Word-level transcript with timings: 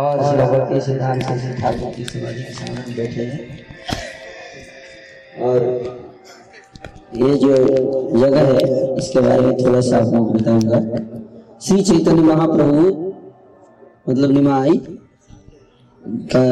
और 0.00 0.20
श्रीभक्ति 0.24 0.80
सिद्धांत 0.80 1.22
श्री 1.22 1.52
ठाकुर 1.54 1.92
की 1.94 2.04
समाधि 2.04 2.42
के 2.42 2.52
सामने 2.54 2.94
बैठे 2.96 3.24
हैं। 3.24 3.42
और 5.42 5.58
ये 7.16 7.34
जो 7.38 7.56
जगह 8.16 8.46
है 8.48 8.96
इसके 8.96 9.20
बारे 9.20 9.42
में 9.42 9.56
थोड़ा 9.58 9.80
सा 9.80 9.96
आपको 9.96 10.24
बताऊँगा। 10.26 10.78
श्री 11.60 11.82
चैतन्य 11.82 12.22
महाप्रभु 12.22 12.82
मतलब 14.08 14.30
निमाई 14.32 14.76
का 16.32 16.44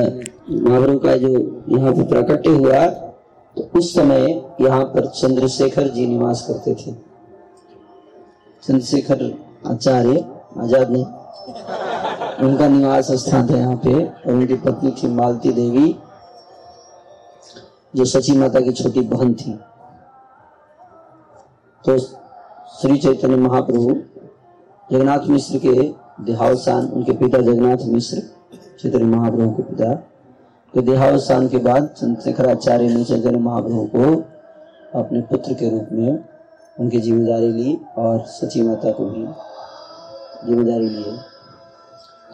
महाप्रभु 0.50 0.98
का 0.98 1.16
जो 1.16 1.30
यहाँ 1.68 1.92
पर 1.92 2.04
प्रकट 2.08 2.48
हुआ 2.48 2.86
तो 3.56 3.70
उस 3.78 3.94
समय 3.94 4.26
यहाँ 4.60 4.84
पर 4.94 5.06
चंद्रशेखर 5.12 5.88
जी 5.90 6.06
निवास 6.06 6.46
करते 6.48 6.74
थे। 6.74 6.92
चंद्रशेखर 8.62 9.22
आचार्य 9.66 10.24
आज़ाद 10.58 10.90
ने 10.90 11.04
उनका 12.38 12.66
निवास 12.68 13.10
स्थान 13.20 13.48
था 13.48 13.56
यहाँ 13.56 13.76
पे 13.84 13.92
और 13.94 14.32
उनकी 14.32 14.54
पत्नी 14.56 14.90
थी 14.92 15.08
मालती 15.14 15.52
देवी, 15.52 15.86
जो 17.94 18.04
सची 18.04 18.36
माता 18.38 18.60
की 18.60 18.72
छोटी 18.72 19.00
बहन 19.08 19.32
थी। 19.34 19.52
तो 21.84 21.98
श्री 21.98 22.98
चैतन्य 22.98 23.36
महाप्रभु 23.38 23.94
जगन्नाथ 24.90 25.26
मिश्र 25.28 25.58
के 25.58 25.72
देहावसान, 26.24 26.86
उनके 26.86 27.12
पिता 27.14 27.38
जगन्नाथ 27.40 27.86
मिश्र, 27.86 28.22
चैतन्य 28.82 29.04
महाप्रभु 29.06 29.50
के 29.52 29.62
पिता, 29.64 29.94
के 30.74 30.82
देहावसान 30.82 31.48
के 31.48 31.58
बाद 31.60 31.86
चंद्रशेखराचार्य 31.98 32.88
ने 32.88 33.04
चैतन्य 33.04 33.38
महाप्रभु 33.38 33.84
को 33.94 34.04
अपने 34.98 35.20
पुत्र 35.30 35.54
के 35.54 35.70
रूप 35.70 35.88
में 35.92 36.24
उनकी 36.76 37.00
ज़िम्मेदारी 37.00 37.48
ली 37.52 37.78
और 37.98 38.24
सची 38.28 38.62
माता 38.62 38.90
को 38.92 39.04
भी 39.06 39.26
ज़िम्मेदारी 40.46 40.88
ली। 40.88 41.16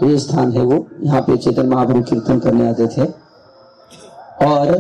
ये 0.03 0.19
स्थान 0.19 0.53
है 0.53 0.62
वो। 0.62 0.87
यहाँ 1.03 1.21
पे 1.23 1.37
चेतन 1.37 1.66
महाप्रभु 1.69 2.03
कीर्तन 2.03 2.39
करने 2.39 2.69
आते 2.69 2.87
थे। 2.87 3.05
और 4.45 4.73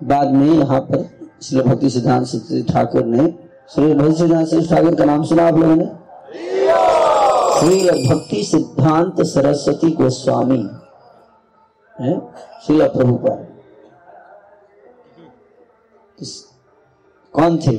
बाद 0.00 0.30
में 0.30 0.46
यहाँ 0.48 0.80
पर 0.80 1.08
श्री 1.42 1.60
भक्ति 1.60 1.90
सिद्धांत 1.90 2.26
ठाकुर 2.68 3.04
ने, 3.04 3.26
श्री 3.70 3.94
भक्ति 3.94 4.16
सिद्धांत 4.16 4.68
ठाकुर 4.70 4.94
का 4.94 5.04
नाम 5.04 5.22
सुना 5.24 5.46
आप 5.48 5.54
लोगों 5.54 5.76
ने? 5.76 5.86
श्री 7.58 8.06
भक्ति 8.08 8.42
सिद्धांत 8.44 9.22
सरस्वती 9.26 9.90
गोस्वामी, 9.92 10.58
है? 11.96 12.18
श्री 12.66 12.78
प्रभुपाद 12.88 13.46
कौन 17.34 17.58
थे? 17.58 17.76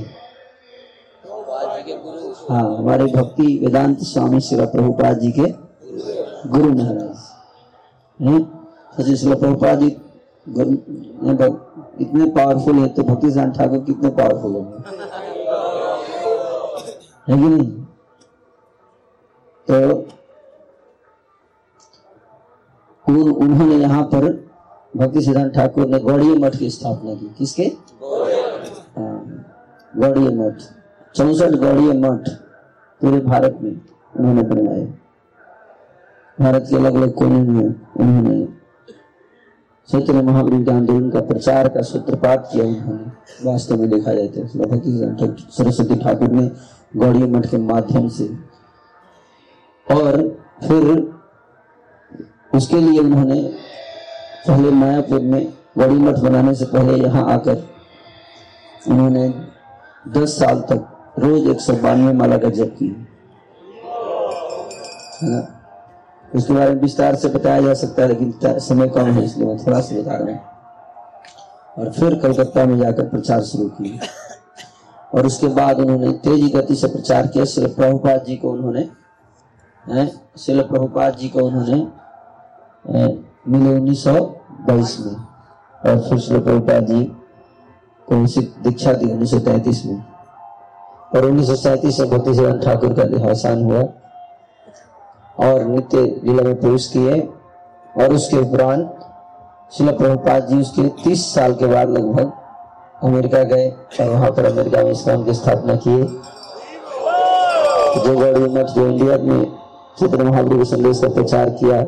हाँ 2.49 2.65
हमारे 2.77 3.05
भक्ति 3.05 3.57
वेदांत 3.63 3.97
स्वामी 4.03 4.39
श्री 4.39 4.65
प्रभुपाद 4.65 5.19
जी 5.19 5.31
के। 5.31 5.66
गुरु 6.51 6.69
महाराज। 6.71 7.15
श्री 9.17 9.33
प्रभुपाद 9.33 9.79
जी 9.79 9.87
इतने 12.03 12.25
पावरफुल 12.35 12.75
है 12.75 12.87
तो 12.89 13.03
भक्ति 13.03 13.29
सिद्धांत 13.31 13.53
ठाकुर 13.57 13.79
कितने 13.79 14.09
पावरफुल 14.19 14.55
है। 14.55 14.61
कि 17.27 17.33
नहीं? 17.35 17.65
तो 19.67 19.75
उन, 23.05 23.15
उन्होंने 23.31 23.75
यहाँ 23.75 24.03
पर 24.13 24.25
भक्ति 24.97 25.21
सिद्धांत 25.21 25.53
ठाकुर 25.53 25.87
ने 25.87 25.99
गौड़ीय 25.99 26.35
मठ 26.35 26.55
की 26.55 26.69
स्थापना 26.69 27.13
की। 27.13 27.27
किसके? 27.37 27.65
हाँ, 28.97 29.17
गौड़ीय 29.93 30.29
मठ। 30.37 30.55
चौसठ 31.15 31.51
गौड़ीय 31.65 31.91
मठ 31.99 32.29
पूरे 33.01 33.19
भारत 33.21 33.59
में 33.61 33.71
उन्होंने 33.71 34.43
बनवाए। 34.43 34.85
भारत 36.37 36.65
के 36.69 36.75
अलग 36.75 36.95
अलग 36.95 37.13
कोने 37.13 37.41
में 37.41 37.63
उन्होंने 37.63 38.45
चैतन्य 39.89 40.21
महाप्रभु 40.21 40.63
के 40.65 40.71
आंदोलन 40.71 41.09
का 41.09 41.19
प्रचार 41.23 41.67
का 41.69 41.81
सूत्रपात 41.83 42.49
किया 42.51 42.65
उन्होंने 42.65 43.45
वास्तव 43.45 43.79
में 43.79 43.89
देखा 43.89 44.13
जाता 44.13 44.41
है 44.41 44.67
भक्ति 44.67 44.91
सरस्वती 45.51 45.95
ठाकुर 45.99 46.31
ने 46.31 46.49
गौड़ी 46.95 47.23
मठ 47.27 47.45
के 47.45 47.57
माध्यम 47.63 48.09
से 48.09 48.27
और 49.87 50.21
फिर 50.61 50.91
उसके 52.53 52.79
लिए 52.81 52.99
उन्होंने 52.99 53.41
पहले 54.47 54.71
मायापुर 54.75 55.19
में 55.23 55.41
गौड़ी 55.77 55.95
मठ 55.97 56.19
बनाने 56.19 56.53
से 56.55 56.65
पहले 56.67 57.03
यहाँ 57.03 57.25
आकर 57.31 57.67
उन्होंने 58.87 59.27
दस 60.13 60.39
साल 60.39 60.61
तक 60.69 61.13
रोज 61.19 61.47
एक 61.47 61.59
सौ 61.61 61.73
बानवे 61.81 62.13
माला 62.13 62.37
का 62.37 62.49
जप 62.51 62.75
की 62.75 62.95
उसके 66.35 66.53
बारे 66.53 66.69
में 66.71 66.81
विस्तार 66.81 67.15
से 67.15 67.27
बताया 67.29 67.61
जा 67.61 67.73
सकता 67.75 68.01
है, 68.01 68.07
लेकिन 68.07 68.59
समय 68.59 68.87
कम 68.89 69.05
है, 69.07 69.23
इसलिए 69.25 69.47
मैं 69.47 69.57
थोड़ा 69.57 69.79
सा 69.81 69.95
बता 69.95 70.15
रहा 70.15 70.31
हूँ। 70.31 70.39
और 71.77 71.91
फिर 71.91 72.15
कलकत्ता 72.19 72.65
में 72.65 72.77
जाकर 72.77 73.07
प्रचार 73.09 73.41
शुरू 73.43 73.67
किया 73.71 74.07
और 75.11 75.25
उसके 75.25 75.47
बाद 75.55 75.79
उन्होंने 75.79 76.11
तेज़ी 76.19 76.49
गति 76.51 76.75
से 76.75 76.87
प्रचार 76.87 77.27
किया। 77.27 77.45
शिल 77.45 77.67
प्रभुपाद 77.67 78.23
जी 78.23 78.35
को 78.35 78.51
उन्होंने 78.51 78.89
शिल 80.37 80.61
प्रभुपाद 80.63 81.15
जी 81.17 81.29
को 81.29 81.39
उन्होंने 81.39 81.87
मिले 83.49 83.75
उन्नीस 83.75 84.03
सौ 84.03 84.13
बाईस 84.67 84.97
में। 84.99 85.15
और 85.81 85.99
फिर 86.09 86.19
शिल 86.19 86.39
प्रभुपाद 86.39 86.85
जी 86.85 87.03
को 88.07 88.15
दीक्षा 88.63 88.93
दी 88.93 89.11
उन्नीस 89.11 89.31
सौ 89.31 89.39
तैतीस 89.41 89.85
में। 89.85 90.03
और 91.15 91.25
उन्नीस 91.25 91.47
सौ 91.47 91.55
सैतीस 91.57 91.97
से 91.97 92.03
भक्ति 92.07 92.33
ठाकुर 92.65 92.93
का 92.93 93.03
देहावसान 93.05 93.63
हुआ। 93.63 93.81
और 95.39 95.63
नित्य 95.65 96.01
लीला 96.23 96.43
में 96.43 96.59
प्रवेश 96.59 96.87
किए 96.87 97.19
और 97.93 98.13
उसके 98.13 98.37
उपरांत 98.37 98.93
शिला 99.71 99.91
प्रभुपाद 99.91 100.47
जी 100.47 100.59
उसके 100.61 100.87
तीस 101.03 101.25
साल 101.33 101.53
के 101.53 101.67
बाद 101.67 101.89
लगभग 101.89 102.31
अमेरिका 103.03 103.43
गए। 103.43 103.69
और 103.69 104.09
वहाँ 104.09 104.29
पर 104.31 104.45
अमेरिका 104.45 104.83
में 104.83 104.91
इस्लाम 104.91 105.23
की 105.25 105.33
स्थापना 105.33 105.75
किए। 105.85 106.03
जो 107.97 108.13
गौड़ी 108.15 108.49
मठ 108.53 108.69
जो 108.69 108.87
इंडिया 108.87 109.17
में 109.23 109.45
चित्र 109.99 110.23
महाप्रभु 110.23 110.65
संदेश 110.65 110.99
का 110.99 111.07
प्रचार 111.09 111.49
किया 111.59 111.81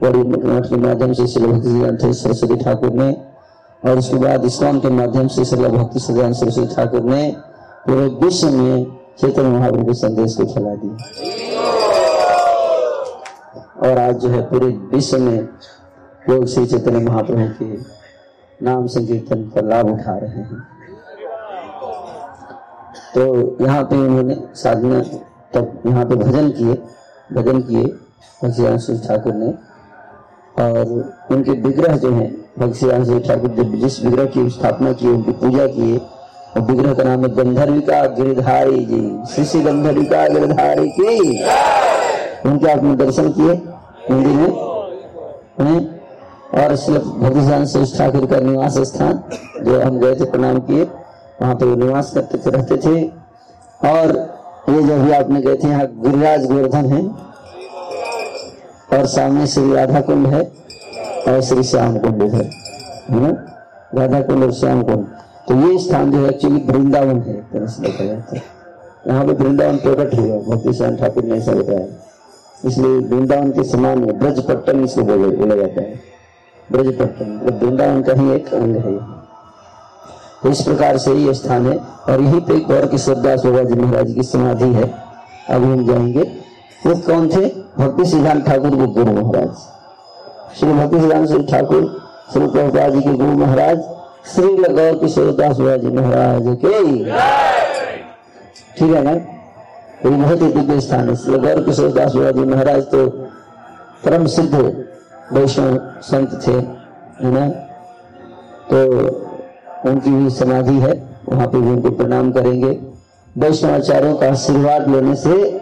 गौड़ी 0.00 0.22
मठ 0.48 0.66
के 0.66 0.76
माध्यम 0.76 1.12
से 1.12 1.26
शिला 1.26 1.46
भक्ति 1.48 2.12
सरस्वती 2.14 2.56
ठाकुर 2.64 2.92
ने। 2.92 3.10
और 3.82 3.98
उसके 3.98 4.16
बाद 4.16 4.44
इस्लाम 4.44 4.78
के 4.80 4.88
माध्यम 4.90 5.28
से 5.28 5.44
शिला 5.44 5.68
भक्ति 5.68 6.00
सदान 6.00 6.32
सरस्वती 6.32 6.74
ठाकुर 6.74 7.02
ने 7.02 7.24
पूरे 7.86 8.06
विश्व 8.22 8.50
में 8.50 8.86
चैतन्य 9.20 9.48
महाप्रभु 9.48 9.84
के 9.84 9.94
संदेश 9.94 10.36
को 10.36 10.44
फैला 10.44 10.74
दिया। 10.74 11.45
और 13.76 13.98
आज 13.98 14.16
जो 14.16 14.28
है 14.28 14.40
पूरे 14.42 14.66
विश्व 14.66 15.18
में 15.18 15.48
लोग 16.30 16.46
श्री 16.46 16.66
चैतन्य 16.66 16.98
महाप्रभु 16.98 17.48
के 17.58 17.66
नाम 18.64 18.86
संकीर्तन 18.86 19.42
का 19.54 19.60
लाभ 19.60 19.90
उठा 19.90 20.16
रहे 20.18 20.42
हैं। 20.42 20.60
तो 23.14 23.56
यहाँ 23.64 23.82
पे 23.84 23.96
उन्होंने 23.96 24.36
साधना 24.54 25.00
तब 25.54 25.82
यहाँ 25.86 26.04
पे 26.04 26.14
भजन 26.14 26.50
किए 26.50 26.74
भजन 27.32 27.60
किए 27.60 27.84
भक्ति 28.44 29.08
ठाकुर 29.08 29.34
ने। 29.34 29.54
और 30.62 31.12
उनके 31.30 31.52
विग्रह 31.52 31.96
जो 31.96 32.10
है, 32.10 32.26
भक्ति 32.58 33.20
ठाकुर 33.28 33.50
जब 33.50 33.74
जिस 33.74 34.04
विग्रह 34.04 34.24
की 34.24 34.48
स्थापना 34.50 34.92
की, 34.92 35.08
उनकी 35.08 35.32
पूजा 35.32 35.66
किए 35.66 35.96
और 35.96 36.62
विग्रह 36.62 36.94
का 36.94 37.02
नाम 37.02 37.22
है 37.22 37.34
गंधर्विका 37.34 38.04
गिरधारी 38.14 38.84
जी। 38.84 39.44
श्री 39.44 39.62
गंधर्विका 39.62 40.26
गिरधारी 40.28 40.88
की। 40.90 41.44
उनके 42.44 42.70
आपने 42.70 42.94
दर्शन 42.96 43.28
किए 43.32 43.54
मंदिर 44.10 44.32
में 44.32 44.50
और 46.54 46.74
भक्ति 46.76 47.96
ठाकुर 47.98 48.26
का 48.26 48.38
निवास 48.40 48.78
स्थान, 48.88 49.22
जो 49.64 49.80
हम 49.80 49.98
गए 49.98 50.14
थे, 50.14 50.24
प्रणाम 50.26 50.58
किए, 50.60 50.84
वहाँ 51.42 51.54
पे 51.54 51.74
निवास 51.76 52.12
करते 52.14 52.38
थे, 52.38 52.50
रहते 52.50 52.76
थे। 52.76 53.02
और 53.82 54.14
ये 54.68 54.82
जो 54.82 54.96
भी 54.98 55.12
आपने 55.12 55.40
गए 55.40 55.56
थे, 55.56 55.68
यहाँ 55.68 55.86
गिरिराज 55.96 56.46
गोवर्धन 56.46 56.86
है। 56.86 57.02
और 58.92 59.06
सामने 59.08 59.46
श्री 59.46 59.72
राधा 59.74 60.00
कुंड 60.00 60.26
है, 60.26 60.42
और 61.28 61.40
श्री 61.42 61.62
श्याम 61.64 61.98
कुंड 61.98 62.22
है 62.22 62.50
ना? 63.12 63.30
राधा 63.94 64.20
कुंड 64.22 64.44
और 64.44 64.52
श्याम 64.54 64.82
कुंड 64.82 65.04
तो 65.48 65.54
ये 65.56 65.78
स्थान 65.78 66.10
जो 66.12 66.18
है 66.18 66.28
एक्चुअली 66.30 66.60
वृंदावन 66.68 67.20
है 67.22 67.34
है 68.30 68.42
यहाँ 69.06 69.24
पे 69.26 69.32
वृंदावन 69.32 69.76
प्रकट 69.78 70.14
हुआ, 70.14 70.38
भक्ति 70.46 70.72
श्याम 70.74 70.96
ठाकुर 70.96 71.24
ने 71.24 71.36
ऐसा 71.36 71.52
बताया। 71.52 71.86
इसलिए 72.66 72.98
वृंदावन 73.08 73.50
के 73.50 73.64
समान 73.64 74.04
है 74.04 74.12
ब्रज 74.18 74.40
पट्टन 74.46 74.84
इसको 74.84 75.02
बोला 75.02 75.54
जाता 75.54 75.80
है। 75.80 76.00
ब्रज 76.68 76.86
पट्टन 76.98 77.28
मतलब 77.36 77.62
वृंदावन 77.62 78.02
का 78.02 78.12
ही 78.12 78.30
एक 78.34 78.52
अंग 78.54 78.76
है। 78.76 78.96
तो 80.42 80.50
इस 80.50 80.62
प्रकार 80.62 80.96
से 80.98 81.12
ये 81.14 81.34
स्थान 81.34 81.66
है, 81.66 81.76
और 82.08 82.20
यहीं 82.20 82.40
पे 82.40 82.58
गौर 82.64 82.86
किशोरदास 82.86 83.44
बाबा 83.44 83.62
जी 83.62 83.74
महाराज 83.74 84.12
की 84.12 84.22
समाधि 84.22 84.72
है। 84.72 84.82
अभी 85.50 85.66
हम 85.66 85.86
जाएँगे। 85.86 86.22
वो 86.86 86.94
कौन 87.06 87.28
थे? 87.28 87.46
भक्ति 87.78 88.04
सिद्धांत 88.04 88.44
ठाकुर 88.46 88.70
के 88.70 88.86
गुरु 88.94 89.12
महाराज। 89.12 90.58
श्री 90.58 90.72
भक्ति 90.72 91.00
सिद्धांत 91.00 91.50
ठाकुर, 91.50 91.84
श्री 92.32 92.46
प्रभुपा 92.46 92.88
जी 92.88 93.00
के 93.00 93.12
गुरु 93.12 93.36
महाराज, 93.36 93.80
श्री 94.34 94.48
गौर 94.74 94.98
किशोरदास 95.00 95.58
बाबा 95.58 95.76
जी 95.76 95.88
महाराज 95.90 96.56
के। 96.64 96.82
ठीक 98.74 98.94
है 98.94 99.02
ना? 99.04 99.14
ये 100.04 100.10
बहुत 100.10 100.42
ही 100.42 100.52
दिव्य 100.52 100.80
स्थान 100.80 101.08
है 101.10 101.38
गौर 101.38 101.62
किशोर 101.62 101.92
दास 101.92 102.12
जी 102.12 102.44
महाराज 102.44 102.82
तो 102.82 103.06
परम 104.04 104.26
सिद्ध 104.26 104.54
वैष्णव 105.32 105.78
संत 106.02 106.40
थे, 106.46 106.52
है 106.52 107.30
ना? 107.32 107.48
तो 108.70 108.78
उनकी 109.90 110.10
भी 110.10 110.30
समाधि 110.30 110.78
है, 110.78 110.92
वहाँ 111.28 111.46
पे 111.46 111.60
भी 111.60 111.70
उनको 111.70 111.90
प्रणाम 111.90 112.30
करेंगे। 112.32 112.78
वैष्णवाचार्यों 113.36 114.14
का 114.14 114.28
आशीर्वाद 114.28 114.88
लेने 114.88 115.14
से 115.14 115.60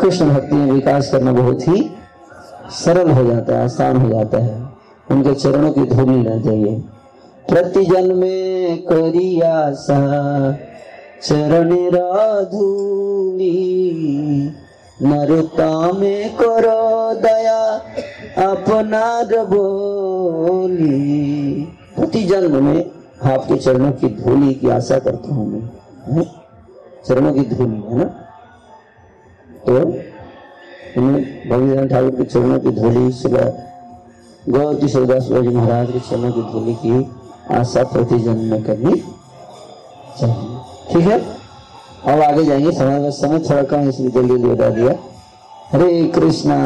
कृष्ण 0.00 0.28
भक्ति 0.30 0.54
में 0.54 0.72
विकास 0.72 1.10
करना 1.12 1.32
बहुत 1.32 1.68
ही 1.68 1.90
सरल 2.70 3.10
हो 3.10 3.24
जाता 3.24 3.56
है, 3.56 3.64
आसान 3.64 3.96
हो 3.96 4.08
जाता 4.08 4.38
है। 4.38 4.60
उनके 5.10 5.34
चरणों 5.34 5.72
की 5.72 5.84
धूल 5.84 6.10
रह 6.28 6.40
जाइए। 6.42 6.74
प्रति 7.48 7.84
जन्मे 7.84 8.76
करिया 8.76 9.72
सा 9.72 9.98
चरण 11.22 11.70
धूली 12.44 13.50
नरता 15.02 15.92
में 15.92 16.36
करो 16.36 17.14
दया, 17.14 17.60
अपना 18.44 19.22
बोली। 19.44 20.92
प्रति 21.96 22.22
जन्म 22.22 22.64
में 22.64 22.90
आपके 23.24 23.56
चरणों 23.56 23.92
की 23.92 24.08
धूली 24.08 24.54
की 24.54 24.68
आशा 24.68 24.98
करता 24.98 25.34
हूँ 25.34 25.46
मैं 26.08 26.26
चरणों 27.08 27.32
की 27.34 27.40
धूली 27.40 27.80
है 27.82 27.98
ना? 27.98 28.04
तो 29.66 29.74
भगवान 31.50 31.88
ठाकुर 31.88 32.10
के 32.10 32.24
चरणों 32.24 32.58
की 32.60 32.70
धूली 32.70 33.12
सुबह 33.12 33.46
गौती 34.48 34.88
शिवदास 34.88 35.22
जी 35.22 35.48
महाराज 35.48 35.90
के 35.90 36.00
चरणों 36.00 36.32
की 36.32 36.42
धूली 36.52 36.74
की 36.74 36.94
आशा 37.54 37.82
प्रति 37.84 38.18
जन्म 38.18 38.50
में 38.50 38.62
करनी 38.64 38.94
चाहिए। 40.20 40.74
ठीक 40.92 41.06
है? 41.06 41.20
अब 42.06 42.22
आगे 42.22 42.44
जाएँगे। 42.44 42.72
समय 42.72 43.10
समय 43.10 43.38
थोड़ा 43.38 43.62
कम 43.62 43.88
इसलिए 43.88 44.10
जल्दी 44.10 44.34
बता 44.34 44.68
दिया। 44.70 44.94
हरे 45.72 46.04
कृष्णा। 46.04 46.56